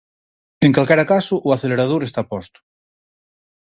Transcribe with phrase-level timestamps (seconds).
[0.65, 2.59] En calquera caso, o acelerador está posto.